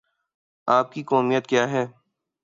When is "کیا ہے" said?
1.47-1.85